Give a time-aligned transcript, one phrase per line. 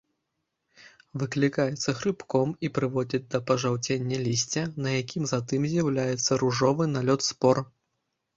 [1.23, 7.65] Выклікаецца грыбком і прыводзіць да пажаўцення лісця, на якім затым з'яўляецца ружовы налёт спор.